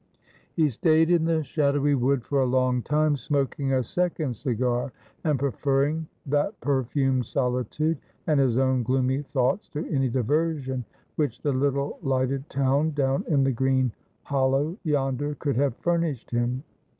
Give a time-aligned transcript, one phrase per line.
[0.55, 4.91] He stayed in the shadowy wood for a long time, smoking a second cigar,
[5.23, 10.85] and preferring that perfumed solitude, and his own gloomy thoughts to any diversion
[11.17, 13.91] which the little lighted town down in the green
[14.23, 16.63] hollow yonder could have furnished him.